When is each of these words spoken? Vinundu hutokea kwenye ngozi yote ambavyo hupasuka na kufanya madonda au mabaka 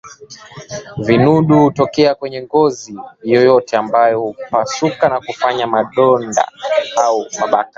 Vinundu 0.97 1.59
hutokea 1.63 2.15
kwenye 2.15 2.41
ngozi 2.43 2.99
yote 3.23 3.77
ambavyo 3.77 4.19
hupasuka 4.19 5.09
na 5.09 5.19
kufanya 5.21 5.67
madonda 5.67 6.47
au 7.03 7.25
mabaka 7.39 7.69